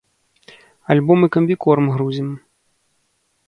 Альбо 0.93 1.17
мы 1.21 1.27
камбікорм 1.37 1.85
грузім. 1.97 2.29